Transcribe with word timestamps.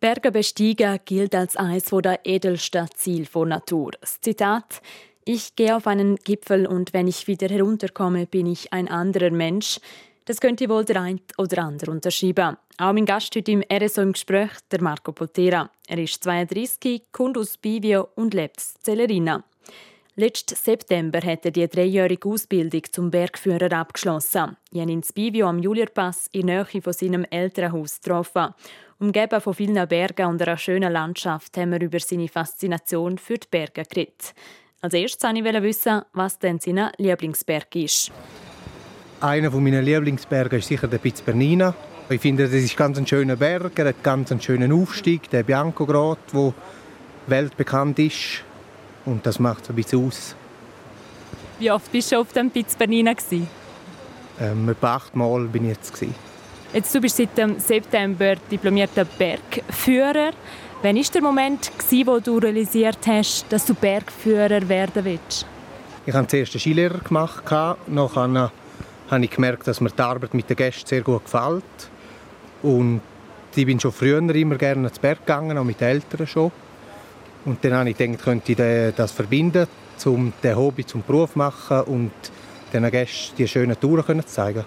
Berge 0.00 0.30
besteigen 0.30 1.00
gilt 1.04 1.34
als 1.34 1.56
eines 1.56 1.86
der 1.86 2.20
edelsten 2.24 2.86
Ziele 2.94 3.26
von 3.26 3.48
Natur. 3.48 3.90
Das 4.00 4.20
Zitat 4.20 4.80
Ich 5.24 5.56
gehe 5.56 5.74
auf 5.74 5.88
einen 5.88 6.14
Gipfel 6.16 6.68
und 6.68 6.92
wenn 6.92 7.08
ich 7.08 7.26
wieder 7.26 7.48
herunterkomme, 7.48 8.26
bin 8.26 8.46
ich 8.46 8.72
ein 8.72 8.86
anderer 8.86 9.30
Mensch. 9.30 9.80
Das 10.24 10.40
könnte 10.40 10.68
wohl 10.68 10.84
der 10.84 11.02
ein 11.02 11.20
oder 11.36 11.64
andere 11.64 11.90
unterschreiben. 11.90 12.56
Auch 12.76 12.92
mein 12.92 13.06
Gast 13.06 13.34
heute 13.34 13.50
im 13.50 13.64
RSO 13.72 14.02
im 14.02 14.12
Gespräch, 14.12 14.50
der 14.70 14.80
Marco 14.80 15.10
Potera. 15.10 15.68
Er 15.88 15.98
ist 15.98 16.22
32, 16.22 17.10
kommt 17.10 17.36
aus 17.36 17.56
Bivio 17.56 18.08
und 18.14 18.34
lebt 18.34 18.58
in 18.58 18.84
Celerina. 18.84 19.42
Letzten 20.14 20.54
September 20.54 21.20
hat 21.20 21.44
er 21.44 21.50
die 21.50 21.66
dreijährige 21.66 22.28
Ausbildung 22.28 22.82
zum 22.92 23.10
Bergführer 23.10 23.72
abgeschlossen. 23.72 24.56
Ich 24.70 24.80
habe 24.80 24.92
ihn 24.92 25.00
in 25.00 25.14
Bivio 25.14 25.48
am 25.48 25.58
Julierpass 25.58 26.28
in 26.30 26.46
Nähe 26.46 26.64
von 26.64 26.92
seinem 26.92 27.24
Elternhaus 27.24 28.00
getroffen. 28.00 28.54
Umgeben 29.00 29.40
von 29.40 29.54
vielen 29.54 29.86
Bergen 29.86 30.26
und 30.26 30.42
einer 30.42 30.56
schönen 30.56 30.92
Landschaft 30.92 31.56
haben 31.56 31.70
wir 31.70 31.80
über 31.80 32.00
seine 32.00 32.26
Faszination 32.26 33.16
für 33.16 33.38
die 33.38 33.46
Berge 33.48 33.84
geredet. 33.88 34.34
Als 34.80 34.92
erstes 34.92 35.22
wollte 35.22 35.56
ich 35.56 35.62
wissen, 35.62 36.02
was 36.14 36.40
denn 36.40 36.58
sein 36.58 36.90
Lieblingsberg 36.96 37.76
ist. 37.76 38.10
Einer 39.20 39.50
meiner 39.50 39.82
Lieblingsberge 39.82 40.56
ist 40.56 40.66
sicher 40.66 40.88
der 40.88 40.98
Piz 40.98 41.20
Bernina. 41.20 41.74
Ich 42.08 42.20
finde, 42.20 42.44
das 42.44 42.54
ist 42.54 42.76
ganz 42.76 42.98
ein 42.98 43.06
schöner 43.06 43.36
Berg, 43.36 43.78
er 43.78 43.88
hat 43.88 44.02
ganz 44.02 44.32
einen 44.32 44.40
schönen 44.40 44.72
Aufstieg, 44.72 45.30
der 45.30 45.44
Bianco 45.44 45.86
Grat, 45.86 46.18
der 46.32 46.52
weltbekannt 47.28 48.00
ist. 48.00 48.42
Und 49.04 49.24
das 49.24 49.38
macht 49.38 49.62
es 49.62 49.70
ein 49.70 49.76
bisschen 49.76 50.04
aus. 50.04 50.34
Wie 51.60 51.70
oft 51.70 51.92
bist 51.92 52.10
du 52.10 52.16
auf 52.18 52.32
dem 52.32 52.50
Piz 52.50 52.74
Bernina? 52.74 53.14
Ähm, 54.40 54.68
etwa 54.68 54.96
achtmal 54.96 55.44
bin 55.44 55.64
ich 55.64 55.76
jetzt. 55.76 55.94
Gewesen. 55.94 56.27
Jetzt, 56.74 56.94
du 56.94 57.00
bist 57.00 57.16
seit 57.16 57.36
dem 57.38 57.58
September 57.58 58.34
diplomierter 58.50 59.06
Bergführer. 59.06 60.32
Wann 60.82 60.96
war 60.96 61.02
der 61.02 61.22
Moment, 61.22 61.72
wo 62.04 62.20
du 62.20 62.36
realisiert 62.36 62.98
hast, 63.06 63.46
dass 63.50 63.64
du 63.64 63.74
Bergführer 63.74 64.68
werden 64.68 65.02
willst? 65.02 65.46
Ich 66.04 66.12
habe 66.14 66.26
zuerst 66.26 66.52
einen 66.52 66.60
Skilehrer 66.60 66.98
gemacht. 66.98 67.42
Nachher 67.86 68.52
habe 69.10 69.24
ich 69.24 69.30
gemerkt, 69.30 69.66
dass 69.66 69.80
mir 69.80 69.88
die 69.88 70.02
Arbeit 70.02 70.34
mit 70.34 70.50
den 70.50 70.56
Gästen 70.56 70.86
sehr 70.86 71.00
gut 71.00 71.24
gefällt. 71.24 71.64
Und 72.62 73.00
ich 73.56 73.64
bin 73.64 73.80
schon 73.80 73.90
früher 73.90 74.18
immer 74.18 74.56
gerne 74.56 74.88
ins 74.88 74.98
Berg 74.98 75.20
gegangen, 75.20 75.56
auch 75.56 75.64
mit 75.64 75.80
den 75.80 75.88
Eltern 75.88 76.26
schon. 76.26 76.52
Und 77.46 77.64
dann 77.64 77.72
habe 77.72 77.90
ich 77.90 77.96
gedacht, 77.96 78.22
könnte 78.22 78.52
ich 78.52 78.94
das 78.94 79.12
verbinden, 79.12 79.66
um 80.04 80.34
den 80.42 80.54
Hobby 80.54 80.84
zum 80.84 81.02
Beruf 81.02 81.32
zu 81.32 81.38
machen 81.38 81.80
und 81.84 82.12
den 82.74 82.90
Gästen 82.90 83.36
die 83.38 83.48
schönen 83.48 83.80
Touren 83.80 84.20
zu 84.20 84.26
zeigen. 84.26 84.66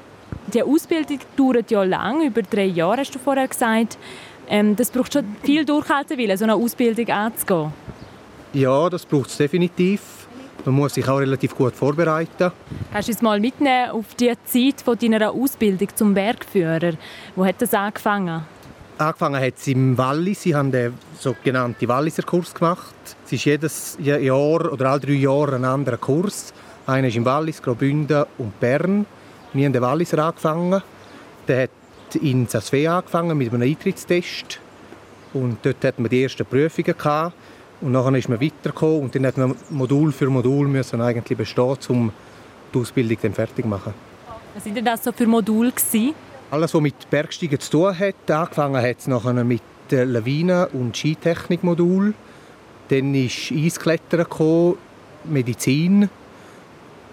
Die 0.53 0.63
Ausbildung 0.63 1.19
dauert 1.37 1.71
ja 1.71 1.83
lang, 1.83 2.25
über 2.25 2.41
drei 2.41 2.65
Jahre 2.65 2.99
hast 3.01 3.15
du 3.15 3.19
vorher 3.19 3.47
gesagt. 3.47 3.97
Ähm, 4.49 4.75
das 4.75 4.91
braucht 4.91 5.13
schon 5.13 5.35
viel 5.43 5.63
Durchhaltewillen, 5.63 6.37
so 6.37 6.43
eine 6.43 6.55
Ausbildung 6.55 7.07
anzugehen. 7.09 7.71
Ja, 8.53 8.89
das 8.89 9.05
braucht 9.05 9.29
es 9.29 9.37
definitiv. 9.37 10.01
Man 10.65 10.75
muss 10.75 10.93
sich 10.93 11.07
auch 11.07 11.19
relativ 11.19 11.55
gut 11.55 11.73
vorbereiten. 11.73 12.51
Kannst 12.91 13.07
du 13.07 13.13
uns 13.13 13.21
mal 13.21 13.39
mitnehmen 13.39 13.91
auf 13.91 14.13
die 14.15 14.33
Zeit 14.45 14.81
von 14.83 14.97
deiner 14.97 15.31
Ausbildung 15.31 15.87
zum 15.95 16.13
Bergführer? 16.13 16.93
Wo 17.35 17.45
hat 17.45 17.61
das 17.61 17.73
angefangen? 17.73 18.43
Angefangen 18.97 19.41
hat 19.41 19.53
es 19.57 19.67
im 19.67 19.97
Wallis. 19.97 20.43
Sie 20.43 20.53
haben 20.53 20.71
den 20.71 20.93
sogenannten 21.17 21.87
Walliser 21.87 22.23
Kurs 22.23 22.53
gemacht. 22.53 22.93
Es 23.25 23.31
ist 23.31 23.45
jedes 23.45 23.97
Jahr 23.99 24.71
oder 24.71 24.91
alle 24.91 24.99
drei 24.99 25.13
Jahre 25.13 25.55
ein 25.55 25.65
anderer 25.65 25.97
Kurs. 25.97 26.53
Einer 26.85 27.07
ist 27.07 27.15
im 27.15 27.25
Wallis, 27.25 27.61
Graubünden 27.61 28.25
und 28.37 28.59
Bern. 28.59 29.05
Wir 29.53 29.65
haben 29.65 29.73
den 29.73 29.81
Walliser 29.81 30.19
angefangen. 30.19 30.81
Der 31.47 31.63
hat 31.63 32.15
in 32.21 32.47
Sasve 32.47 32.89
angefangen 32.89 33.37
mit 33.37 33.53
einem 33.53 33.63
Eintrittstest. 33.63 34.59
Und 35.33 35.57
dort 35.63 35.83
hatten 35.83 36.03
wir 36.03 36.09
die 36.09 36.23
ersten 36.23 36.45
Prüfungen. 36.45 36.97
Gehabt. 36.97 37.33
Und 37.81 37.93
dann 37.93 38.15
ist 38.15 38.29
man 38.29 38.39
weitergekommen 38.39 39.01
und 39.01 39.15
dann 39.15 39.25
hat 39.25 39.37
man 39.37 39.55
Modul 39.71 40.11
für 40.11 40.29
Modul 40.29 40.67
müssen 40.67 41.01
eigentlich 41.01 41.37
bestehen, 41.37 41.77
um 41.89 42.11
die 42.73 42.79
Ausbildung 42.79 43.17
dann 43.21 43.33
fertig 43.33 43.63
zu 43.63 43.69
machen. 43.69 43.93
Was 44.53 44.65
waren 44.65 44.75
denn 44.75 44.85
das 44.85 45.03
so 45.03 45.11
für 45.11 45.25
Module? 45.25 45.71
Gewesen? 45.71 46.13
Alles, 46.51 46.73
was 46.73 46.81
mit 46.81 47.09
Bergsteigen 47.09 47.59
zu 47.59 47.71
tun 47.71 47.97
hat. 47.97 48.29
Angefangen 48.29 48.81
hat 48.81 48.99
es 48.99 49.07
nachher 49.07 49.33
mit 49.43 49.63
Lawinen- 49.89 50.67
und 50.73 50.95
Skitechnik-Modul. 50.95 52.13
Dann 52.89 53.15
ist 53.15 53.51
Eisklettern 53.51 54.25
gekommen, 54.25 54.77
Medizin. 55.23 56.09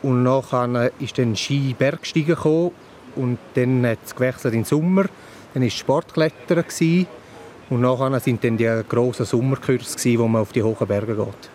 Und 0.02 0.22
nachher 0.22 0.92
ist 1.00 1.18
dann 1.18 1.36
Ski-Bergsteigen 1.36 2.34
gekommen. 2.34 2.72
Und 3.16 3.38
dann 3.54 3.86
hat 3.86 3.98
es 4.04 4.14
gewechselt 4.14 4.54
in 4.54 4.60
den 4.60 4.66
Sommer. 4.66 5.06
Dann 5.54 5.62
war 5.62 5.70
Sportklettern. 5.70 6.62
Gewesen. 6.62 7.06
Und 7.70 7.80
nachher 7.82 8.20
sind 8.20 8.42
dann 8.44 8.56
die 8.56 8.82
grossen 8.88 9.26
Sommerkurse, 9.26 10.18
wo 10.18 10.26
man 10.28 10.42
auf 10.42 10.52
die 10.52 10.62
hohen 10.62 10.86
Berge 10.86 11.14
geht. 11.14 11.50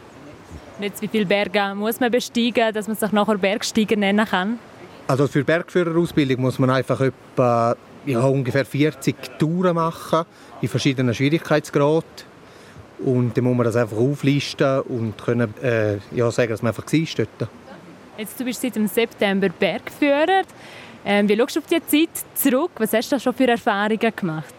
jetzt, 0.80 1.02
wie 1.02 1.08
viele 1.08 1.26
Berge 1.26 1.74
muss 1.76 2.00
man 2.00 2.12
besteigen, 2.12 2.74
dass 2.74 2.88
man 2.88 2.96
sich 2.96 3.12
nachher 3.12 3.38
Bergsteiger 3.38 3.96
nennen 3.96 4.26
kann? 4.26 4.60
Also 5.08 5.28
für 5.28 5.44
Bergführerausbildung 5.44 6.42
muss 6.42 6.60
man 6.60 6.70
einfach 6.70 7.02
etwa 7.02 7.76
ja, 8.06 8.22
ungefähr 8.22 8.66
40 8.66 9.16
Touren 9.40 9.76
machen 9.76 10.26
in 10.62 10.68
verschiedenen 10.68 11.14
Schwierigkeitsgraden. 11.14 12.04
Und 13.00 13.36
dann 13.36 13.44
muss 13.44 13.58
man 13.58 13.66
das 13.66 13.76
einfach 13.76 13.98
auflisten 13.98 14.82
und 14.82 15.18
können, 15.18 15.54
äh, 15.62 15.98
ja, 16.12 16.30
sagen, 16.32 16.52
dass 16.52 16.62
man 16.62 16.70
einfach 16.70 16.86
war 16.86 17.26
dort. 17.40 17.50
Jetzt, 18.18 18.40
du 18.40 18.46
bist 18.46 18.62
seit 18.62 18.76
dem 18.76 18.88
September 18.88 19.50
Bergführer. 19.50 20.44
Ähm, 21.04 21.28
wie 21.28 21.36
schaust 21.36 21.56
du 21.56 21.60
auf 21.62 21.66
diese 21.66 21.86
Zeit 21.86 22.10
zurück? 22.36 22.72
Was 22.78 22.94
hast 22.94 23.12
du 23.12 23.20
schon 23.20 23.34
für 23.34 23.48
Erfahrungen 23.48 24.16
gemacht? 24.16 24.54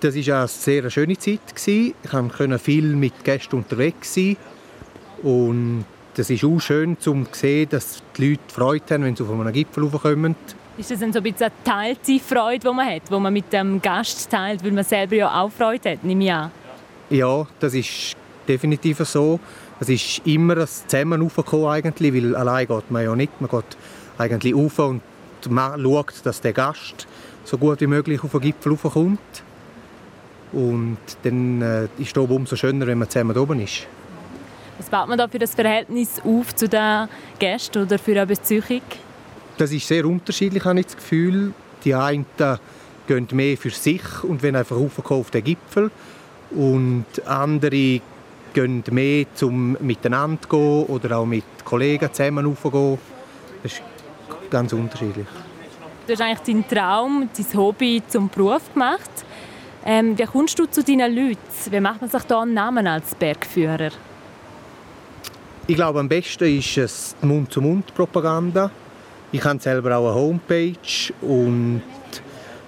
Das 0.00 0.14
war 0.14 0.38
eine 0.40 0.48
sehr 0.48 0.90
schöne 0.90 1.16
Zeit. 1.16 1.40
Ich 1.66 2.10
konnte 2.10 2.58
viel 2.58 2.94
mit 2.94 3.24
Gästen 3.24 3.56
unterwegs 3.56 4.14
sein. 4.14 4.36
Und 5.22 5.86
es 6.14 6.28
ist 6.28 6.44
auch 6.44 6.58
schön 6.58 7.00
zu 7.00 7.24
sehen, 7.32 7.70
dass 7.70 8.02
die 8.18 8.32
Leute 8.32 8.42
Freude 8.48 8.84
haben, 8.90 9.04
wenn 9.04 9.16
sie 9.16 9.22
auf 9.22 9.30
einen 9.30 9.52
Gipfel 9.52 9.84
raufkommen. 9.84 10.36
Ist 10.76 10.90
das 10.90 11.00
dann 11.00 11.10
so 11.10 11.20
ein 11.20 11.22
bisschen 11.22 11.46
eine 11.46 11.64
teilte 11.64 12.18
Freude, 12.18 12.68
die 12.68 12.74
man 12.74 12.86
hat, 12.86 13.02
die 13.08 13.18
man 13.18 13.32
mit 13.32 13.50
dem 13.50 13.80
Gast 13.80 14.28
teilt, 14.28 14.62
weil 14.62 14.72
man 14.72 14.84
selber 14.84 15.16
ja 15.16 15.40
auch 15.40 15.50
Freude 15.50 15.92
hat, 15.92 16.04
nehme 16.04 16.24
ich 16.24 16.32
an? 16.32 16.50
Ja, 17.08 17.46
das 17.58 17.72
ist 17.72 18.14
definitiv 18.46 18.98
so. 18.98 19.40
Es 19.84 19.90
ist 19.90 20.26
immer 20.26 20.56
ein 20.56 20.66
Zusammen 20.66 21.30
eigentlich, 21.66 22.14
weil 22.14 22.34
allein 22.34 22.66
geht 22.66 22.90
man 22.90 23.04
ja 23.04 23.14
nicht. 23.14 23.38
Man 23.38 23.50
geht 23.50 23.76
eigentlich 24.16 24.54
rauf 24.54 24.78
und 24.78 25.02
schaut, 25.44 26.14
dass 26.24 26.40
der 26.40 26.54
Gast 26.54 27.06
so 27.44 27.58
gut 27.58 27.82
wie 27.82 27.86
möglich 27.86 28.24
auf 28.24 28.30
den 28.30 28.40
Gipfel 28.40 28.72
raufkommt. 28.72 29.20
Und 30.54 30.96
dann 31.22 31.60
äh, 31.60 31.84
ist 31.98 32.16
es 32.16 32.30
umso 32.30 32.56
schöner, 32.56 32.86
wenn 32.86 32.96
man 32.96 33.10
zusammen 33.10 33.36
oben 33.36 33.60
ist. 33.60 33.86
Was 34.78 34.88
baut 34.88 35.06
man 35.06 35.18
da 35.18 35.28
für 35.28 35.38
das 35.38 35.54
Verhältnis 35.54 36.18
auf 36.24 36.54
zu 36.54 36.66
den 36.66 37.06
Gästen 37.38 37.82
oder 37.82 37.98
für 37.98 38.12
eine 38.12 38.26
Beziehung? 38.26 38.80
Das 39.58 39.70
ist 39.70 39.86
sehr 39.86 40.06
unterschiedlich, 40.06 40.64
habe 40.64 40.80
ich 40.80 40.86
das 40.86 40.96
Gefühl. 40.96 41.52
Die 41.84 41.94
einen 41.94 42.24
gehen 43.06 43.28
mehr 43.32 43.58
für 43.58 43.68
sich 43.68 44.00
und 44.22 44.42
wenn 44.42 44.56
einfach 44.56 44.76
auf 44.76 45.30
den 45.30 45.44
Gipfel. 45.44 45.90
Und 46.52 47.04
andere 47.26 48.00
gehen 48.54 48.82
mehr 48.90 49.26
zum 49.34 49.76
miteinander 49.80 50.48
gehen 50.48 50.86
oder 50.86 51.18
auch 51.18 51.26
mit 51.26 51.44
Kollegen 51.64 52.12
zusammen 52.12 52.46
raufgehen. 52.46 52.98
Das 53.62 53.72
ist 53.72 53.82
ganz 54.50 54.72
unterschiedlich. 54.72 55.26
Du 56.06 56.12
hast 56.12 56.20
eigentlich 56.20 56.40
deinen 56.40 56.68
Traum, 56.68 57.28
dein 57.36 57.58
Hobby 57.58 58.02
zum 58.08 58.28
Beruf 58.28 58.72
gemacht. 58.72 59.10
Ähm, 59.84 60.16
wie 60.16 60.24
kommst 60.24 60.58
du 60.58 60.66
zu 60.66 60.82
deinen 60.82 61.14
Leuten? 61.14 61.38
Wie 61.70 61.80
macht 61.80 62.00
man 62.00 62.08
sich 62.08 62.22
da 62.22 62.40
einen 62.40 62.54
Namen 62.54 62.86
als 62.86 63.14
Bergführer? 63.14 63.90
Ich 65.66 65.76
glaube, 65.76 66.00
am 66.00 66.08
besten 66.08 66.58
ist 66.58 66.76
es 66.78 67.16
die 67.22 67.26
Mund-zu-Mund-Propaganda. 67.26 68.70
Ich 69.32 69.44
habe 69.44 69.58
selber 69.60 69.96
auch 69.96 70.06
eine 70.06 70.14
Homepage 70.14 71.12
und 71.22 71.82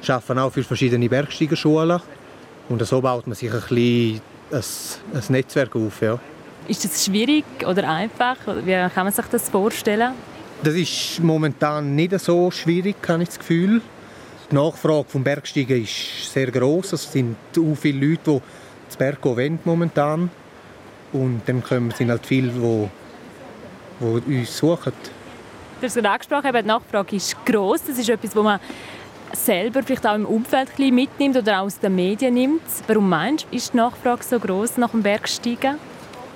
arbeite 0.06 0.42
auch 0.42 0.52
für 0.52 0.62
verschiedene 0.62 1.08
Bergsteigerschulen. 1.08 2.00
Und 2.68 2.86
so 2.86 3.00
baut 3.00 3.26
man 3.26 3.36
sich 3.36 3.52
ein, 3.52 3.60
bisschen 3.60 4.20
ein, 4.50 4.62
ein 5.14 5.22
Netzwerk 5.28 5.74
auf. 5.76 6.00
Ja. 6.00 6.18
Ist 6.68 6.84
das 6.84 7.04
schwierig 7.04 7.44
oder 7.66 7.88
einfach? 7.88 8.36
Wie 8.64 8.72
kann 8.72 9.04
man 9.04 9.12
sich 9.12 9.26
das 9.26 9.48
vorstellen? 9.48 10.12
Das 10.62 10.74
ist 10.74 11.20
momentan 11.20 11.94
nicht 11.94 12.18
so 12.18 12.50
schwierig, 12.50 12.96
habe 13.08 13.22
ich 13.22 13.28
das 13.28 13.38
Gefühl. 13.38 13.82
Die 14.50 14.54
Nachfrage 14.54 15.06
vom 15.08 15.22
Bergsteigen 15.22 15.82
ist 15.82 16.32
sehr 16.32 16.50
groß. 16.50 16.92
Es 16.92 17.12
sind 17.12 17.36
auch 17.58 17.74
viele 17.76 18.06
Leute, 18.06 18.22
die 18.32 18.40
das 18.88 18.96
Berg 18.96 19.20
gehen 19.22 19.58
momentan. 19.64 20.30
Und 21.12 21.42
dann 21.46 21.62
kommen 21.62 21.90
sind 21.90 22.10
halt 22.10 22.24
viele, 22.24 22.50
die, 22.50 22.88
die 24.00 24.38
uns 24.38 24.56
suchen. 24.56 24.92
Du 25.80 25.86
hast 25.86 25.96
es 25.96 26.04
angesprochen, 26.04 26.50
die 26.52 26.62
Nachfrage 26.62 27.16
ist 27.16 27.36
groß. 27.44 27.84
Das 27.86 27.98
ist 27.98 28.08
etwas, 28.08 28.34
was 28.34 28.42
man 28.42 28.60
selber 29.32 29.82
vielleicht 29.82 30.06
auch 30.06 30.14
im 30.14 30.26
Umfeld 30.26 30.68
ein 30.78 30.94
mitnimmt 30.94 31.36
oder 31.36 31.60
aus 31.60 31.78
den 31.78 31.94
Medien 31.94 32.34
nimmt. 32.34 32.62
Warum 32.86 33.08
meinst 33.08 33.46
du, 33.50 33.56
ist 33.56 33.72
die 33.72 33.76
Nachfrage 33.76 34.22
so 34.22 34.38
groß 34.38 34.76
nach 34.78 34.90
dem 34.90 35.02
Bergsteigen? 35.02 35.76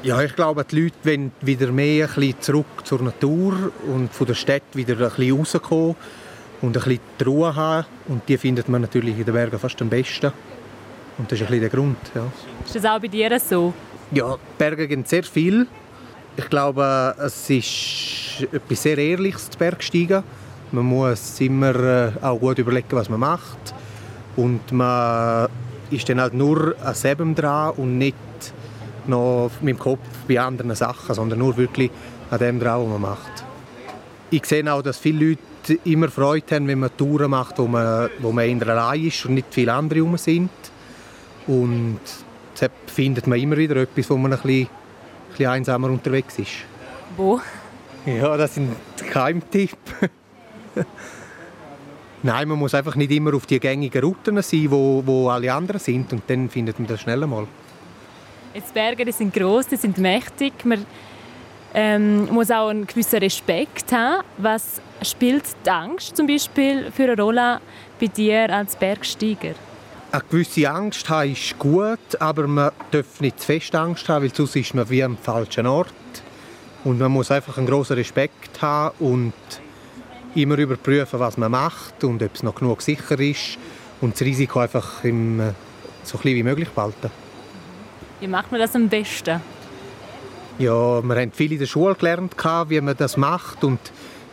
Ja, 0.03 0.23
ich 0.23 0.35
glaube, 0.35 0.65
die 0.65 0.83
Leute 0.83 0.97
wollen 1.05 1.33
wieder 1.43 1.71
mehr 1.73 2.09
ein 2.09 2.15
bisschen 2.15 2.41
zurück 2.41 2.85
zur 2.85 3.03
Natur 3.03 3.71
und 3.87 4.13
von 4.13 4.27
der 4.27 4.35
Stadt 4.35 4.63
wieder 4.73 4.95
ein 4.95 5.11
bisschen 5.11 5.39
rauskommen 5.39 5.95
und 6.63 6.77
ein 6.77 6.83
bisschen 6.83 7.01
die 7.19 7.25
Ruhe 7.25 7.55
haben. 7.55 7.87
Und 8.09 8.29
die 8.29 8.39
findet 8.39 8.69
man 8.69 8.81
natürlich 8.81 9.19
in 9.19 9.25
den 9.25 9.35
Bergen 9.35 9.59
fast 9.59 9.81
am 9.83 9.91
besten. 9.91 10.33
Und 11.19 11.31
das 11.31 11.39
ist 11.39 11.47
ein 11.47 11.49
bisschen 11.49 11.61
der 11.61 11.71
Grund. 11.71 11.99
Ja. 12.15 12.27
Ist 12.65 12.77
das 12.77 12.85
auch 12.87 12.99
bei 12.99 13.09
dir 13.09 13.39
so? 13.39 13.75
Ja, 14.13 14.39
Berge 14.57 14.89
gehen 14.89 15.05
sehr 15.05 15.23
viel. 15.23 15.67
Ich 16.37 16.49
glaube, 16.49 17.15
es 17.19 17.51
ist 17.51 18.49
etwas 18.51 18.83
sehr 18.83 18.97
Ehrliches, 18.97 19.51
Bergsteigen. 19.51 20.23
Man 20.73 20.85
muss 20.85 21.41
immer 21.41 21.75
äh, 21.75 22.13
auch 22.21 22.39
gut 22.39 22.59
überlegen, 22.59 22.89
was 22.93 23.09
man 23.09 23.21
macht. 23.21 23.75
Und 24.37 24.71
man 24.73 25.49
ist 25.91 26.09
dann 26.09 26.21
halt 26.21 26.35
nur 26.35 26.75
an 26.83 26.95
selber 26.95 27.25
dran 27.25 27.73
und 27.77 27.99
nicht 27.99 28.15
noch 29.07 29.51
mit 29.61 29.77
dem 29.77 29.79
Kopf 29.79 30.07
bei 30.29 30.41
anderen 30.41 30.75
Sachen, 30.75 31.15
sondern 31.15 31.41
nur 31.41 31.57
wirklich 31.57 31.91
an 32.31 32.39
dem 32.39 32.61
dran, 32.61 32.83
was 32.83 32.89
man 32.89 33.01
macht. 33.01 33.45
Ich 34.31 34.47
sehe 34.47 34.73
auch, 34.73 34.83
dass 34.83 34.99
viele 34.99 35.31
Leute 35.31 35.81
immer 35.85 36.09
Freude 36.09 36.55
haben, 36.55 36.69
wenn 36.69 36.79
man 36.79 36.97
Touren 36.97 37.31
macht, 37.31 37.59
wo 37.59 37.67
man, 37.67 38.09
wo 38.21 38.31
man 38.31 38.45
eher 38.45 38.69
allein 38.69 39.07
ist 39.07 39.27
und 39.27 39.35
nicht 39.35 39.49
viele 39.51 39.73
andere 39.73 39.99
herum 39.99 40.17
sind. 40.17 40.51
Und 41.49 42.01
deshalb 42.55 42.73
findet 42.87 43.27
man 43.27 43.41
immer 43.41 43.57
wieder 43.57 43.77
etwas, 43.77 44.09
wo 44.09 44.17
man 44.17 44.33
ein 44.33 44.39
bisschen, 44.39 44.67
ein 44.67 45.31
bisschen 45.31 45.51
einsamer 45.51 45.89
unterwegs 45.91 46.39
ist. 46.39 46.51
Wo? 47.17 47.41
Ja, 48.07 48.37
das 48.37 48.55
sind 48.55 48.71
Keimtipp. 49.11 49.77
Nein, 52.23 52.49
man 52.49 52.59
muss 52.59 52.75
einfach 52.75 52.97
nicht 52.97 53.11
immer 53.13 53.35
auf 53.35 53.47
die 53.47 53.59
gängigen 53.59 54.03
Routen 54.03 54.43
sein, 54.43 54.71
wo, 54.71 55.03
wo 55.05 55.29
alle 55.31 55.53
anderen 55.53 55.81
sind 55.81 56.13
und 56.13 56.23
dann 56.27 56.51
findet 56.51 56.79
man 56.79 56.87
das 56.87 57.01
schnell 57.01 57.27
mal. 57.27 57.47
Jetzt 58.53 58.75
Berge 58.75 59.05
die 59.05 59.13
sind 59.13 59.33
groß, 59.33 59.69
die 59.69 59.77
sind 59.77 59.97
mächtig. 59.99 60.53
Man 60.65 60.85
ähm, 61.73 62.27
muss 62.27 62.51
auch 62.51 62.69
einen 62.69 62.87
gewissen 62.87 63.21
Respekt 63.21 63.93
haben. 63.93 64.25
Was 64.39 64.81
spielt 65.03 65.45
die 65.65 65.71
Angst 65.71 66.17
zum 66.17 66.27
Beispiel 66.27 66.91
für 66.91 67.05
eine 67.05 67.23
Rolle 67.23 67.61
bei 68.01 68.09
dir 68.09 68.53
als 68.53 68.77
Bergsteiger? 68.77 69.55
Eine 70.13 70.23
gewisse 70.29 70.69
Angst 70.69 71.09
haben 71.09 71.33
ist 71.33 71.57
gut, 71.59 72.21
aber 72.21 72.49
man 72.49 72.73
darf 72.91 73.21
nicht 73.21 73.39
zu 73.39 73.47
fest 73.47 73.75
Angst 73.77 74.09
haben, 74.09 74.25
weil 74.25 74.35
sonst 74.35 74.57
ist 74.57 74.75
man 74.75 74.91
wie 74.91 75.05
am 75.05 75.17
falschen 75.17 75.67
Ort. 75.67 75.95
Und 76.83 76.99
man 76.99 77.13
muss 77.13 77.31
einfach 77.31 77.57
einen 77.57 77.69
großen 77.69 77.95
Respekt 77.95 78.61
haben 78.61 78.95
und 78.99 79.33
immer 80.35 80.59
überprüfen, 80.59 81.21
was 81.21 81.37
man 81.37 81.51
macht 81.51 82.05
und 82.05 82.23
ob 82.23 82.35
es 82.35 82.43
noch 82.43 82.55
genug 82.55 82.83
sicher 82.83 83.19
ist 83.19 83.59
und 84.01 84.15
das 84.15 84.23
Risiko 84.23 84.61
einfach 84.61 85.05
im, 85.05 85.41
so 86.05 86.19
klein 86.19 86.37
wie 86.37 86.43
möglich 86.43 86.69
behalten. 86.71 87.11
Wie 88.21 88.29
macht 88.29 88.51
man 88.51 88.61
das 88.61 88.75
am 88.75 88.89
besten? 88.89 89.41
Ja, 90.59 91.03
wir 91.03 91.17
haben 91.17 91.33
viel 91.33 91.53
in 91.53 91.59
der 91.59 91.67
Schule 91.67 91.95
gelernt, 91.95 92.35
wie 92.69 92.81
man 92.81 92.97
das 92.97 93.17
macht 93.17 93.65
und 93.65 93.81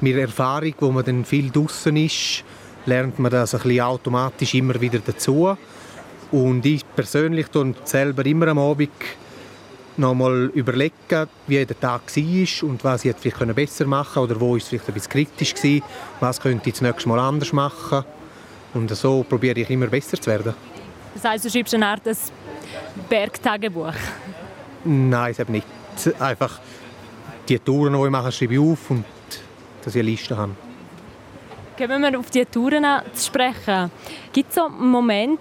mit 0.02 0.16
der 0.16 0.24
Erfahrung, 0.24 0.74
wo 0.80 0.92
man 0.92 1.06
dann 1.06 1.26
viel 1.26 1.50
draußen 1.50 1.96
ist, 1.96 2.44
lernt 2.86 3.18
man 3.20 3.32
das 3.32 3.56
ein 3.56 3.62
bisschen 3.62 3.82
automatisch 3.82 4.54
immer 4.54 4.80
wieder 4.80 5.00
dazu. 5.00 5.58
Und 6.32 6.66
ich 6.66 6.84
persönlich 6.96 7.48
tue 7.48 7.74
selber 7.86 8.26
immer 8.26 8.50
am 8.50 8.60
Abend 8.60 8.90
noch 9.98 10.14
mal 10.14 10.46
überlegen, 10.54 11.28
wie 11.48 11.66
der 11.66 11.80
Tag 11.80 12.02
war 12.16 12.70
und 12.70 12.84
was 12.84 13.06
ich 13.06 13.16
vielleicht 13.18 13.56
besser 13.56 13.86
machen 13.86 14.14
könnte 14.14 14.32
oder 14.32 14.42
wo 14.42 14.56
es 14.56 14.68
vielleicht 14.68 14.88
ein 14.88 14.94
bisschen 14.94 15.12
kritisch 15.12 15.54
war, 15.56 15.90
was 16.20 16.40
könnte 16.40 16.70
ich 16.70 16.76
das 16.76 16.82
nächste 16.82 17.10
Mal 17.10 17.20
anders 17.20 17.52
machen. 17.54 18.04
Und 18.74 18.96
so 18.96 19.24
probiere 19.28 19.60
ich 19.60 19.70
immer 19.70 19.88
besser 19.88 20.20
zu 20.20 20.30
werden. 20.30 20.54
Das 21.14 21.24
heisst, 21.24 21.46
du 21.46 21.50
schreibst 21.50 21.74
eine 21.74 21.88
Art 21.88 22.02
Bergtagebuch? 23.10 23.94
Nein, 24.84 25.32
es 25.38 25.48
nicht. 25.48 25.68
Einfach 26.20 26.60
die 27.50 27.58
Touren, 27.60 27.94
die 27.94 28.04
ich 28.06 28.12
mache, 28.12 28.32
schreibe 28.32 28.54
ich 28.54 28.60
auf 28.60 28.92
und 28.92 29.06
dass 29.84 29.96
ich 29.96 30.02
eine 30.02 30.12
Liste 30.12 30.38
habe. 30.38 30.52
Kommen 31.78 32.02
wir 32.02 32.20
auf 32.20 32.30
die 32.30 32.46
Touren 32.46 32.86
zu 33.14 33.26
sprechen. 33.26 33.92
Gibt 34.34 34.50
es 34.50 34.56
so 34.56 34.66
einen 34.66 34.90
Moment, 34.90 35.40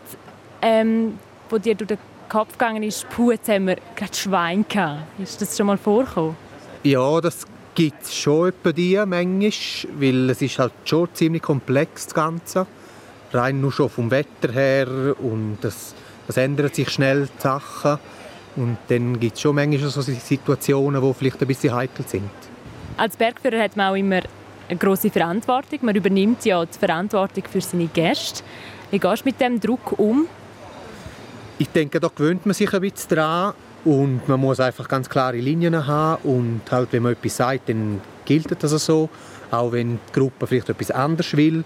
ähm, 0.63 1.19
wo 1.49 1.59
dir 1.59 1.75
durch 1.75 1.89
den 1.89 1.99
Kopf 2.29 2.53
gegangen 2.53 2.83
ist, 2.83 3.09
puh, 3.09 3.33
jetzt 3.33 3.49
haben 3.49 3.67
wir 3.67 3.77
gerade 3.95 4.15
Schwein 4.15 4.65
gehabt. 4.69 5.03
Ist 5.19 5.41
das 5.41 5.57
schon 5.57 5.67
mal 5.67 5.79
vorgekommen? 5.79 6.37
Ja, 6.83 7.21
das 7.21 7.47
gibt 7.75 8.03
es 8.03 8.15
schon 8.15 8.49
etwa 8.49 8.73
die 8.73 8.97
manchmal, 9.07 10.01
weil 10.01 10.31
es 10.31 10.43
ist 10.43 10.59
halt 10.59 10.73
schon 10.85 11.09
ziemlich 11.15 11.43
komplex, 11.43 12.07
das 12.07 12.15
Ganze. 12.15 12.67
Rein 13.33 13.61
nur 13.61 13.73
schon 13.73 13.91
vom 13.91 14.11
Wetter 14.11 14.53
her 14.53 14.89
und 15.19 15.59
das, 15.61 15.95
das 16.27 16.37
ändert 16.37 16.75
sich 16.75 16.89
schnell, 16.91 17.27
die 17.27 17.43
Sachen. 17.43 17.99
Und 18.57 18.79
dann 18.89 19.21
gibt 19.21 19.37
es 19.37 19.43
schon 19.43 19.55
manchmal 19.55 19.91
so 19.91 20.01
Situationen, 20.01 21.03
die 21.03 21.15
vielleicht 21.15 21.41
ein 21.41 21.49
bisschen 21.49 21.75
heikel 21.75 22.07
sind. 22.07 22.31
Als 22.97 23.17
Bergführer 23.17 23.63
hat 23.63 23.77
man 23.77 23.93
auch 23.93 23.97
immer 23.97 24.23
eine 24.69 24.79
große 24.79 25.11
Verantwortung. 25.11 25.81
Man 25.83 25.95
übernimmt 25.95 26.45
ja 26.45 26.65
die 26.65 26.79
Verantwortung 26.79 27.45
für 27.51 27.61
seine 27.61 27.87
Gäste. 27.89 28.43
Wie 28.91 28.99
gehst 28.99 29.23
du 29.23 29.29
mit 29.29 29.41
dem 29.41 29.61
Druck 29.61 29.99
um? 29.99 30.27
Ich 31.59 31.69
denke, 31.69 32.01
da 32.01 32.09
gewöhnt 32.15 32.45
man 32.45 32.55
sich 32.55 32.73
ein 32.73 32.81
bisschen 32.83 33.17
dran 33.17 33.55
und 33.85 34.29
man 34.29 34.41
muss 34.41 34.61
einfach 34.61 34.89
ganz 34.89 35.09
klare 35.09 35.39
Linien 35.39 35.87
haben 35.87 36.23
und 36.25 36.61
halt, 36.71 36.93
wenn 36.93 37.03
man 37.03 37.13
etwas 37.13 37.37
sagt, 37.37 37.69
dann 37.69 38.01
gilt 38.27 38.63
das 38.63 38.73
so, 38.85 39.09
auch 39.51 39.73
wenn 39.73 39.99
die 40.09 40.13
Gruppe 40.13 40.47
vielleicht 40.47 40.69
etwas 40.69 40.91
anderes 40.91 41.35
will 41.37 41.65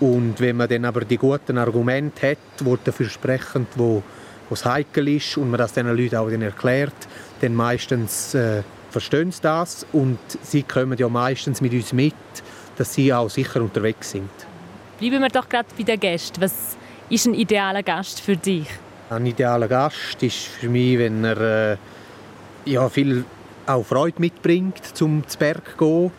und 0.00 0.40
wenn 0.40 0.56
man 0.56 0.68
dann 0.68 0.84
aber 0.84 1.06
die 1.06 1.16
guten 1.16 1.56
Argumente 1.56 2.32
hat, 2.32 2.38
die 2.60 2.78
dafür 2.84 3.08
sprechen, 3.08 3.66
wo 3.76 4.02
was 4.50 4.66
heikel 4.66 5.08
ist 5.08 5.38
und 5.38 5.50
man 5.50 5.58
das 5.58 5.72
den 5.72 5.86
Leuten 5.86 6.16
auch 6.16 6.28
dann 6.28 6.42
erklärt, 6.42 6.94
dann 7.40 7.54
meistens 7.54 8.34
äh, 8.34 8.62
verstehen 8.90 9.32
sie 9.32 9.40
das 9.40 9.86
und 9.92 10.18
sie 10.42 10.64
kommen 10.64 10.98
ja 10.98 11.08
meistens 11.08 11.62
mit 11.62 11.72
uns 11.72 11.94
mit, 11.94 12.14
dass 12.76 12.92
sie 12.92 13.12
auch 13.12 13.30
sicher 13.30 13.62
unterwegs 13.62 14.10
sind. 14.10 14.30
Bleiben 14.98 15.20
wir 15.20 15.28
doch 15.28 15.48
gerade 15.48 15.68
bei 15.76 15.82
den 15.82 15.98
Gästen. 15.98 16.42
Was 16.42 16.76
ist 17.08 17.26
ein 17.26 17.34
idealer 17.34 17.82
Gast 17.82 18.20
für 18.20 18.36
dich? 18.36 18.68
Ein 19.10 19.26
idealer 19.26 19.68
Gast 19.68 20.22
ist 20.22 20.36
für 20.36 20.68
mich, 20.68 20.98
wenn 20.98 21.24
er 21.24 21.72
äh, 21.72 21.76
ja, 22.64 22.88
viel 22.88 23.24
auch 23.66 23.84
Freude 23.84 24.20
mitbringt, 24.20 24.78
zum 24.96 25.26
zu 25.26 25.38
Berg 25.38 25.76
zu 25.78 25.84
gehen, 25.84 26.12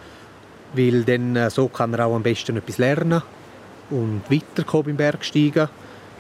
weil 0.74 1.04
dann 1.04 1.36
äh, 1.36 1.50
so 1.50 1.68
kann 1.68 1.94
er 1.94 2.06
auch 2.06 2.16
am 2.16 2.24
besten 2.24 2.58
etwas 2.58 2.78
lernen 2.78 3.22
und 3.90 4.22
weiterkommen 4.30 4.86
beim 4.86 4.98
Bergsteigen. 4.98 5.70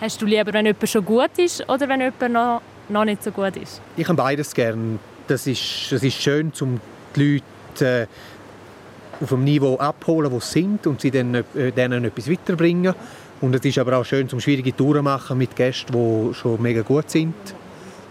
Hast 0.01 0.21
du 0.21 0.25
lieber, 0.25 0.51
wenn 0.53 0.65
jemand 0.65 0.89
schon 0.89 1.05
gut 1.05 1.37
ist 1.37 1.67
oder 1.69 1.87
wenn 1.87 2.01
jemand 2.01 2.33
noch, 2.33 2.61
noch 2.89 3.05
nicht 3.05 3.23
so 3.23 3.31
gut 3.31 3.55
ist? 3.57 3.81
Ich 3.95 4.07
habe 4.07 4.17
beides 4.17 4.53
gern. 4.53 4.99
Das 5.27 5.47
ist, 5.47 5.91
das 5.91 6.03
ist 6.03 6.21
schön, 6.21 6.51
um 6.61 6.79
die 7.15 7.41
Leute 7.79 7.85
äh, 7.85 9.23
auf 9.23 9.29
dem 9.29 9.43
Niveau 9.43 9.77
abholen, 9.77 10.31
wo 10.31 10.39
sie 10.39 10.61
sind 10.61 10.85
und 10.87 11.01
sie 11.01 11.11
dann, 11.11 11.35
äh, 11.35 11.71
denen 11.71 12.05
etwas 12.05 12.29
weiterbringen. 12.29 12.93
Und 13.41 13.53
es 13.55 13.65
ist 13.65 13.77
aber 13.77 13.97
auch 13.97 14.05
schön, 14.05 14.29
zum 14.29 14.39
schwierige 14.39 14.75
Touren 14.75 15.03
machen 15.03 15.37
mit 15.37 15.55
Gästen, 15.55 15.91
die 15.93 16.33
schon 16.33 16.61
mega 16.61 16.81
gut 16.81 17.09
sind. 17.09 17.35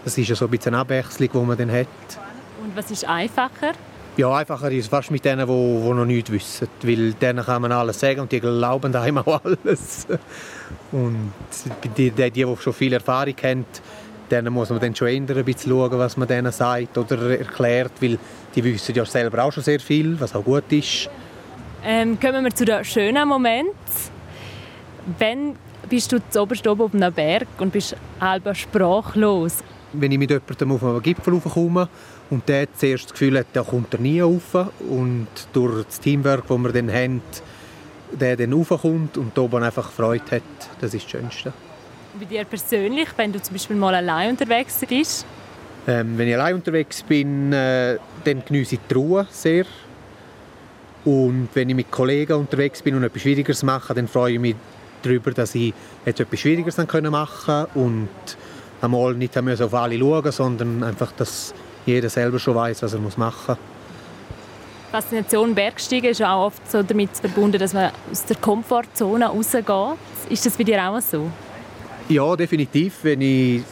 Das 0.03 0.17
ist 0.17 0.29
ja 0.29 0.35
so 0.35 0.45
ein 0.45 0.51
bisschen 0.51 0.73
eine 0.73 0.81
Abwechslung, 0.81 1.29
die 1.33 1.37
man 1.39 1.57
dann 1.57 1.71
hat. 1.71 1.87
Und 2.63 2.75
was 2.75 2.91
ist 2.91 3.05
einfacher? 3.05 3.73
Ja, 4.17 4.33
einfacher 4.33 4.71
ist 4.71 4.85
es 4.85 4.87
fast 4.87 5.11
mit 5.11 5.25
denen, 5.25 5.45
die, 5.45 5.51
die 5.51 5.93
noch 5.93 6.05
nichts 6.05 6.31
wissen. 6.31 6.67
Weil 6.83 7.13
denen 7.13 7.43
kann 7.43 7.61
man 7.61 7.71
alles 7.71 7.99
sagen 7.99 8.21
und 8.21 8.31
die 8.31 8.39
glauben 8.39 8.95
einem 8.95 9.17
auch 9.25 9.43
alles. 9.43 10.07
Und 10.91 11.33
die, 11.97 12.11
die, 12.11 12.31
die 12.31 12.55
schon 12.59 12.73
viel 12.73 12.93
Erfahrung 12.93 13.35
haben, 13.43 13.65
denen 14.31 14.53
muss 14.53 14.69
man 14.69 14.79
dann 14.79 14.95
schon 14.95 15.07
ändern, 15.09 15.39
ein 15.39 15.45
bisschen 15.45 15.71
schauen, 15.71 15.99
was 15.99 16.17
man 16.17 16.27
denen 16.27 16.51
sagt 16.51 16.97
oder 16.97 17.37
erklärt, 17.37 17.91
weil 17.99 18.17
die 18.55 18.63
wissen 18.63 18.95
ja 18.95 19.05
selber 19.05 19.43
auch 19.43 19.51
schon 19.51 19.63
sehr 19.63 19.79
viel, 19.79 20.19
was 20.19 20.33
auch 20.33 20.43
gut 20.43 20.71
ist. 20.71 21.09
Ähm, 21.83 22.19
kommen 22.19 22.43
wir 22.43 22.55
zu 22.55 22.65
den 22.65 22.83
schönen 22.83 23.27
Momenten. 23.27 23.75
Wenn 25.19 25.55
bist 25.89 26.11
du 26.11 26.19
zu 26.29 26.41
oberst 26.41 26.67
oben 26.67 26.81
auf 26.81 26.93
einem 26.93 27.13
Berg 27.13 27.47
und 27.59 27.71
bist 27.71 27.95
halb 28.19 28.55
sprachlos? 28.55 29.63
Wenn 29.93 30.11
ich 30.11 30.17
mit 30.17 30.31
jemandem 30.31 30.71
auf 30.71 30.83
einen 30.83 31.01
Gipfel 31.01 31.33
raufkomme 31.33 31.87
und 32.29 32.49
der 32.49 32.73
zuerst 32.73 33.05
das 33.05 33.11
Gefühl 33.11 33.37
hat, 33.37 33.47
der 33.53 33.63
kommt 33.63 33.93
er 33.93 33.99
nie 33.99 34.19
rauf 34.19 34.55
und 34.89 35.27
durch 35.53 35.85
das 35.85 35.99
Teamwork, 35.99 36.47
das 36.47 36.57
wir 36.57 36.71
dann 36.71 36.91
haben, 36.91 37.21
der 38.11 38.35
dann 38.35 38.53
raufkommt 38.53 39.17
und 39.17 39.37
oben 39.37 39.63
einfach 39.63 39.91
Freude 39.91 40.23
hat, 40.31 40.41
das 40.81 40.93
ist 40.93 41.03
das 41.03 41.11
Schönste. 41.11 41.53
Bei 42.19 42.25
dir 42.25 42.45
persönlich, 42.45 43.09
wenn 43.15 43.31
du 43.31 43.41
zum 43.41 43.53
Beispiel 43.53 43.75
mal 43.75 43.93
allein 43.93 44.31
unterwegs 44.31 44.83
bist? 44.87 45.25
Ähm, 45.87 46.17
wenn 46.17 46.27
ich 46.27 46.33
allein 46.33 46.55
unterwegs 46.55 47.03
bin, 47.03 47.53
äh, 47.53 47.97
dann 48.23 48.43
genieße 48.43 48.75
ich 48.75 48.81
die 48.89 48.93
Ruhe 48.93 49.27
sehr. 49.29 49.65
Und 51.03 51.49
wenn 51.53 51.69
ich 51.69 51.75
mit 51.75 51.91
Kollegen 51.91 52.33
unterwegs 52.33 52.81
bin 52.81 52.95
und 52.95 53.03
etwas 53.03 53.21
Schwierigeres 53.21 53.61
mache, 53.61 53.93
dann 53.93 54.07
freue 54.07 54.33
ich 54.33 54.39
mich 54.39 54.55
darüber, 55.05 55.31
dass 55.31 55.55
ich 55.55 55.73
jetzt 56.05 56.19
etwas 56.19 56.39
Schwierigeres 56.39 56.77
machen 56.77 56.87
konnte 56.87 57.67
und 57.75 58.09
einmal 58.81 59.13
nicht 59.13 59.37
auf 59.37 59.73
alle 59.73 59.97
schauen 59.97 60.31
sondern 60.31 60.83
einfach, 60.83 61.11
dass 61.13 61.53
jeder 61.85 62.09
selber 62.09 62.39
schon 62.39 62.55
weiß, 62.55 62.83
was 62.83 62.93
er 62.93 62.99
machen 62.99 63.15
muss. 63.17 63.57
Faszination 64.91 65.53
Bergsteigen 65.53 66.11
ist 66.11 66.21
auch 66.21 66.45
oft 66.45 66.71
so 66.71 66.81
damit 66.81 67.09
verbunden, 67.17 67.59
dass 67.59 67.73
man 67.73 67.91
aus 68.11 68.25
der 68.25 68.37
Komfortzone 68.37 69.25
rausgeht. 69.25 69.65
Ist 70.29 70.45
das 70.45 70.55
bei 70.55 70.63
dir 70.63 70.81
auch 70.81 71.01
so? 71.01 71.29
Ja, 72.07 72.35
definitiv. 72.35 72.99
Wenn 73.03 73.21
ich 73.21 73.63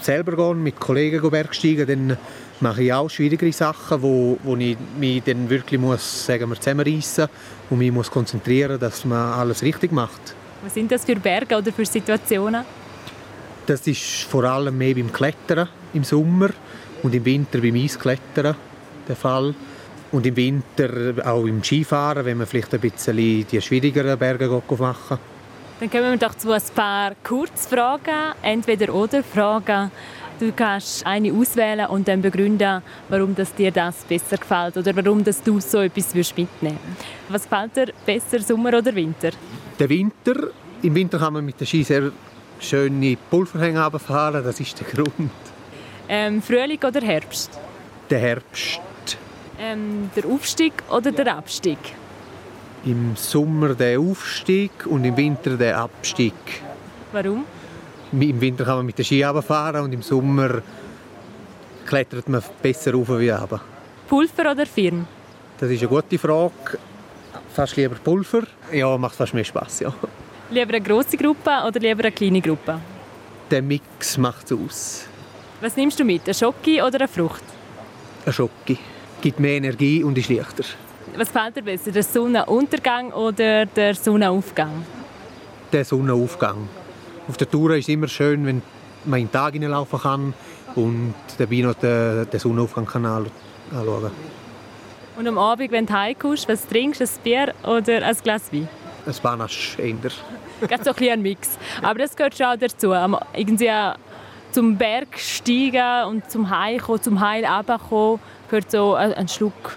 selber 0.00 0.36
gehe, 0.36 0.54
mit 0.54 0.78
Kollegen 0.78 1.28
Bergsteigen, 1.30 1.86
dann 1.86 2.16
mache 2.60 2.82
ich 2.82 2.92
auch 2.92 3.08
schwierigere 3.08 3.52
Sachen, 3.52 4.02
wo, 4.02 4.38
wo 4.42 4.56
ich 4.56 4.76
mich 4.98 5.22
dann 5.24 5.48
wirklich 5.50 5.80
muss, 5.80 6.26
sagen 6.26 6.48
wir, 6.48 6.60
zusammenreissen 6.60 7.28
und 7.70 7.78
mich 7.78 7.92
muss 7.92 8.10
konzentrieren, 8.10 8.78
dass 8.78 9.04
man 9.04 9.32
alles 9.32 9.62
richtig 9.62 9.90
macht. 9.90 10.34
Was 10.62 10.74
sind 10.74 10.90
das 10.90 11.04
für 11.04 11.16
Berge 11.16 11.56
oder 11.56 11.72
für 11.72 11.86
Situationen? 11.86 12.64
Das 13.66 13.86
ist 13.86 14.22
vor 14.22 14.44
allem 14.44 14.76
mehr 14.76 14.94
beim 14.94 15.12
Klettern 15.12 15.68
im 15.94 16.02
Sommer 16.02 16.50
und 17.02 17.14
im 17.14 17.24
Winter 17.24 17.60
beim 17.60 17.76
Eisklettern 17.76 18.56
der 19.06 19.16
Fall. 19.16 19.54
Und 20.10 20.26
im 20.26 20.36
Winter 20.36 21.14
auch 21.24 21.44
im 21.44 21.62
Skifahren, 21.62 22.24
wenn 22.24 22.38
man 22.38 22.46
vielleicht 22.46 22.72
ein 22.72 22.80
bisschen 22.80 23.16
die 23.16 23.60
schwierigeren 23.60 24.18
Berge 24.18 24.48
machen 24.48 25.18
Dann 25.80 25.90
kommen 25.90 26.10
wir 26.10 26.16
doch 26.16 26.34
zu 26.34 26.50
ein 26.50 26.62
paar 26.74 27.12
Kurzfragen, 27.22 28.32
entweder 28.42 28.94
oder 28.94 29.22
Fragen. 29.22 29.90
Du 30.38 30.52
kannst 30.52 31.04
eine 31.04 31.32
auswählen 31.32 31.86
und 31.86 32.06
dann 32.06 32.22
begründen, 32.22 32.80
warum 33.08 33.34
das 33.34 33.52
dir 33.54 33.72
das 33.72 34.04
besser 34.04 34.36
gefällt 34.36 34.76
oder 34.76 34.94
warum 34.94 35.24
das 35.24 35.42
du 35.42 35.58
so 35.58 35.78
etwas 35.78 36.14
mitnehmen 36.14 36.78
Was 37.28 37.42
gefällt 37.42 37.76
dir 37.76 37.92
besser, 38.06 38.38
Sommer 38.40 38.78
oder 38.78 38.94
Winter? 38.94 39.30
Der 39.78 39.88
Winter. 39.88 40.34
Im 40.80 40.94
Winter 40.94 41.18
kann 41.18 41.32
man 41.32 41.44
mit 41.44 41.58
der 41.58 41.66
Ski 41.66 41.82
sehr 41.82 42.12
schöne 42.60 43.16
Pulverhänge 43.30 43.90
fahren, 43.98 44.44
das 44.44 44.60
ist 44.60 44.78
der 44.78 44.86
Grund. 44.86 45.30
Ähm, 46.08 46.40
Frühling 46.40 46.78
oder 46.84 47.00
Herbst? 47.00 47.58
Der 48.08 48.20
Herbst. 48.20 48.80
Ähm, 49.60 50.08
der 50.14 50.24
Aufstieg 50.24 50.72
oder 50.88 51.10
der 51.10 51.36
Abstieg? 51.36 51.78
Im 52.84 53.16
Sommer 53.16 53.74
der 53.74 53.98
Aufstieg 53.98 54.86
und 54.86 55.04
im 55.04 55.16
Winter 55.16 55.56
der 55.56 55.78
Abstieg. 55.78 56.32
Warum? 57.10 57.44
Im 58.12 58.40
Winter 58.40 58.64
kann 58.64 58.76
man 58.76 58.86
mit 58.86 58.98
der 58.98 59.04
Ski 59.04 59.22
fahren 59.46 59.84
und 59.84 59.92
im 59.92 60.02
Sommer 60.02 60.62
klettert 61.86 62.28
man 62.28 62.42
besser 62.62 62.92
rauf 62.92 63.08
wie 63.10 63.30
runter. 63.30 63.60
Pulver 64.08 64.50
oder 64.52 64.66
Firn? 64.66 65.06
Das 65.58 65.70
ist 65.70 65.80
eine 65.80 65.88
gute 65.88 66.18
Frage. 66.18 66.78
Fast 67.52 67.76
lieber 67.76 67.96
Pulver. 67.96 68.42
Ja, 68.72 68.96
macht 68.96 69.16
fast 69.16 69.34
mehr 69.34 69.44
Spaß, 69.44 69.80
ja. 69.80 69.92
Lieber 70.50 70.74
eine 70.74 70.80
große 70.80 71.16
Gruppe 71.16 71.50
oder 71.66 71.80
lieber 71.80 72.04
eine 72.04 72.12
kleine 72.12 72.40
Gruppe? 72.40 72.80
Der 73.50 73.60
Mix 73.62 74.16
macht 74.16 74.50
es 74.50 74.52
aus. 74.52 75.06
Was 75.60 75.76
nimmst 75.76 75.98
du 76.00 76.04
mit? 76.04 76.22
Eine 76.24 76.34
Schoki 76.34 76.80
oder 76.80 77.00
eine 77.00 77.08
Frucht? 77.08 77.42
Eine 78.24 78.32
Schoki. 78.32 78.78
Gibt 79.20 79.40
mehr 79.40 79.56
Energie 79.56 80.04
und 80.04 80.16
ist 80.16 80.28
leichter. 80.30 80.64
Was 81.16 81.30
fällt 81.30 81.56
dir 81.56 81.62
besser, 81.62 81.90
der 81.90 82.02
Sonnenuntergang 82.02 83.12
oder 83.12 83.66
der 83.66 83.94
Sonnenaufgang? 83.94 84.84
Der 85.72 85.84
Sonnenaufgang. 85.84 86.68
Auf 87.28 87.36
der 87.36 87.50
Tour 87.50 87.76
ist 87.76 87.84
es 87.84 87.88
immer 87.94 88.08
schön, 88.08 88.46
wenn 88.46 88.62
man 89.04 89.20
in 89.20 89.26
den 89.26 89.32
Tag 89.32 89.52
hineinlaufen 89.52 90.00
kann 90.00 90.34
und 90.74 91.14
dabei 91.36 91.60
noch 91.60 91.74
den, 91.74 92.28
den 92.30 92.40
Sonnenaufgang 92.40 92.86
kann 92.86 93.04
anschauen 93.04 94.10
Und 95.18 95.26
am 95.28 95.38
Abend, 95.38 95.70
wenn 95.70 95.84
du 95.84 95.92
heimkommst, 95.92 96.48
was 96.48 96.66
trinkst 96.66 97.00
du? 97.00 97.04
Ein 97.04 97.10
Bier 97.22 97.54
oder 97.64 98.06
ein 98.06 98.16
Glas 98.22 98.52
Wein? 98.52 98.68
Ein 99.06 99.14
Panache 99.22 99.82
eher. 99.82 100.68
Ganz 100.68 100.84
so 100.84 100.92
ein, 100.92 101.08
ein 101.08 101.22
Mix. 101.22 101.58
Aber 101.82 101.98
das 101.98 102.16
gehört 102.16 102.36
schon 102.36 102.46
auch 102.46 102.56
dazu. 102.56 102.92
Irgendwie 103.34 103.70
zum 104.50 104.76
Bergsteigen 104.76 106.04
und 106.08 106.30
zum 106.30 106.48
Heimkommen, 106.48 107.02
zum 107.02 107.20
Heil 107.20 107.44
runterkommen, 107.44 108.20
gehört 108.48 108.70
so 108.70 108.94
ein 108.94 109.28
Schluck 109.28 109.76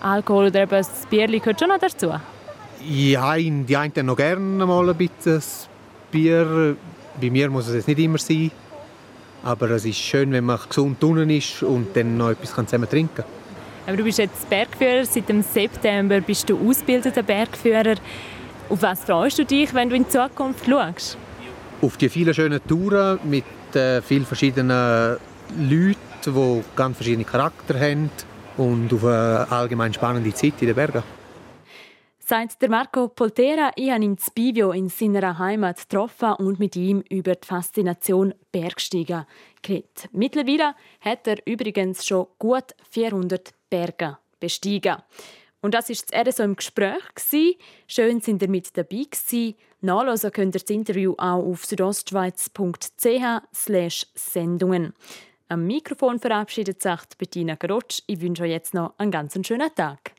Alkohol 0.00 0.46
oder 0.46 0.62
eben 0.62 0.74
ein 0.74 0.86
Bier 1.08 1.26
gehört 1.28 1.60
schon 1.60 1.68
noch 1.68 1.78
dazu. 1.78 2.12
Ja, 2.84 3.36
die 3.36 3.76
einen 3.76 4.06
noch 4.06 4.16
gerne 4.16 4.66
mal 4.66 4.90
ein 4.90 4.96
bisschen 4.96 5.42
Bier. 6.12 6.76
Bei 7.20 7.30
mir 7.30 7.50
muss 7.50 7.66
es 7.68 7.86
nicht 7.86 7.98
immer 7.98 8.18
sein. 8.18 8.52
Aber 9.42 9.70
es 9.70 9.84
ist 9.84 9.98
schön, 9.98 10.30
wenn 10.30 10.44
man 10.44 10.60
gesund 10.68 11.02
unten 11.02 11.30
ist 11.30 11.64
und 11.64 11.96
dann 11.96 12.16
noch 12.16 12.30
etwas 12.30 12.54
zusammen 12.54 12.88
trinken 12.88 13.16
kann. 13.16 13.24
Aber 13.86 13.96
du 13.96 14.04
bist 14.04 14.18
jetzt 14.18 14.48
Bergführer. 14.48 15.04
Seit 15.04 15.28
dem 15.28 15.42
September 15.42 16.20
bist 16.20 16.48
du 16.48 16.56
ausgebildeter 16.68 17.24
Bergführer. 17.24 17.96
Auf 18.68 18.82
was 18.82 19.02
freust 19.04 19.38
du 19.40 19.44
dich, 19.44 19.74
wenn 19.74 19.90
du 19.90 19.96
in 19.96 20.04
die 20.04 20.08
Zukunft 20.08 20.66
schaust? 20.66 21.18
Auf 21.80 21.96
die 21.96 22.08
vielen 22.08 22.32
schönen 22.32 22.60
Touren 22.66 23.18
mit 23.24 23.44
äh, 23.74 24.00
vielen 24.00 24.24
verschiedenen 24.24 25.16
Leuten, 25.58 25.96
die 26.24 26.62
ganz 26.76 26.96
verschiedene 26.96 27.24
Charakter 27.24 27.78
haben 27.78 28.10
und 28.56 28.92
auf 28.92 29.04
eine 29.04 29.46
allgemein 29.50 29.92
spannende 29.92 30.32
Zeit 30.32 30.54
in 30.60 30.68
den 30.68 30.76
Bergen. 30.76 31.02
Sagt 32.32 32.62
der 32.62 32.70
Marco 32.70 33.08
Poltera, 33.08 33.72
ich 33.76 33.90
habe 33.90 34.02
ihn 34.02 34.12
in 34.12 34.18
Bivio 34.34 34.72
in 34.72 34.88
seiner 34.88 35.38
Heimat 35.38 35.86
getroffen 35.86 36.32
und 36.38 36.58
mit 36.58 36.76
ihm 36.76 37.04
über 37.10 37.34
die 37.34 37.46
Faszination 37.46 38.32
Bergsteigen 38.50 39.26
geredet. 39.60 40.08
Mittlerweile 40.12 40.74
hat 41.02 41.26
er 41.26 41.46
übrigens 41.46 42.06
schon 42.06 42.28
gut 42.38 42.74
400 42.88 43.50
Berge 43.68 44.16
bestiegen. 44.40 44.96
Und 45.60 45.74
das 45.74 45.90
ist 45.90 46.10
das 46.10 46.36
so 46.36 46.42
im 46.42 46.56
Gespräch. 46.56 47.02
Schön 47.86 48.22
sind 48.22 48.40
ihr 48.40 48.48
mit 48.48 48.78
dabei 48.78 49.04
gewesen. 49.10 49.54
Nachlesen 49.82 50.32
könnt 50.32 50.54
ihr 50.54 50.60
das 50.60 50.70
Interview 50.70 51.12
auch 51.18 51.44
auf 51.44 51.66
südostschweiz.ch 51.66 54.06
Sendungen. 54.14 54.94
Am 55.48 55.66
Mikrofon 55.66 56.18
verabschiedet 56.18 56.80
sich 56.80 57.00
Bettina 57.18 57.56
Grotsch. 57.56 58.00
Ich 58.06 58.22
wünsche 58.22 58.44
euch 58.44 58.52
jetzt 58.52 58.72
noch 58.72 58.94
einen 58.96 59.10
ganz 59.10 59.38
schönen 59.46 59.74
Tag. 59.74 60.12